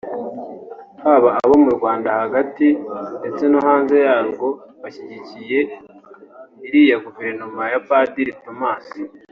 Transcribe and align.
baba 1.03 1.29
abo 1.41 1.55
mu 1.63 1.71
Rwanda 1.77 2.07
hagati 2.23 2.65
ndetse 3.19 3.43
no 3.47 3.59
hanze 3.67 3.95
yarwo 4.07 4.47
bashyigikiye 4.81 5.59
iriya 6.65 6.97
Guverinoma 7.05 7.63
ya 7.73 7.81
Padiri 7.87 8.33
Thomas 8.43 8.85